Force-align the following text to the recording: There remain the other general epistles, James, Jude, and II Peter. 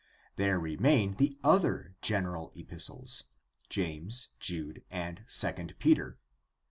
There 0.35 0.59
remain 0.59 1.17
the 1.17 1.37
other 1.43 1.93
general 2.01 2.51
epistles, 2.55 3.25
James, 3.69 4.29
Jude, 4.39 4.83
and 4.89 5.25
II 5.43 5.75
Peter. 5.77 6.17